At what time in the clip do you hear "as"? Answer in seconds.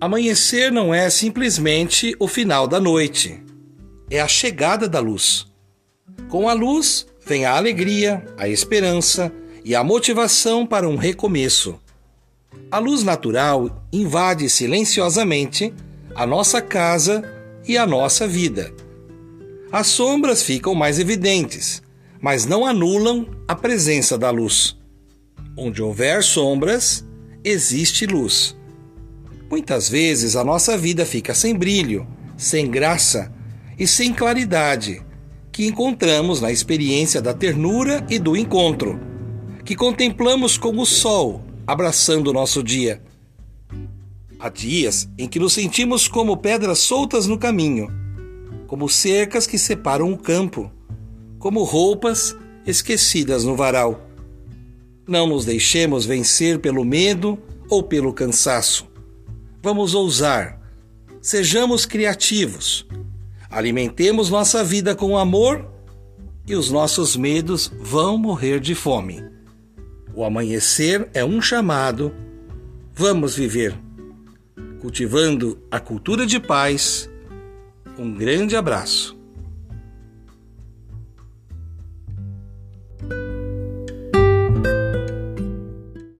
19.72-19.88